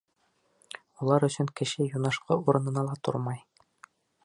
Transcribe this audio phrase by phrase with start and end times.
[1.03, 3.47] Улар өсөн кеше юнышҡы урынына ла тормай.